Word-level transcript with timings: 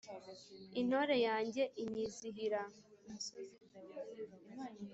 intore 0.79 1.15
yanjye 1.27 1.63
inyizihira. 1.83 2.61